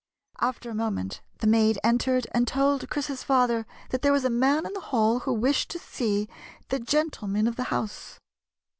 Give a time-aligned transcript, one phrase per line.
[0.39, 4.65] After a moment the maid entered, and told Chris's father that there was a man
[4.65, 6.27] in the hall who wished to see"
[6.69, 8.17] the gentle man of the house."